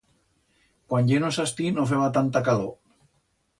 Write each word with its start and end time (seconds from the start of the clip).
Cuan 0.93 1.11
yenos 1.11 1.39
astí 1.45 1.69
no 1.77 1.87
feba 1.93 2.11
tanta 2.19 2.45
calor. 2.51 2.75